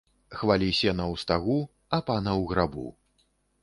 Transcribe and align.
Хвалі 0.37 0.69
сена 0.79 1.05
ў 1.13 1.23
стагу, 1.25 1.59
а 1.95 2.03
пана 2.11 2.31
ў 2.41 2.53
грабу 2.53 2.87